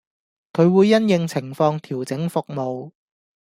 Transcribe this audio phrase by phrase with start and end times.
[0.53, 2.91] 佢會因應情況調整服務